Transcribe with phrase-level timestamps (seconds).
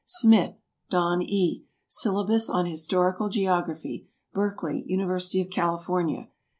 [0.03, 1.63] SMITH, DON E.
[1.87, 6.27] "Syllabus on Historical Geography." Berkeley, University of California.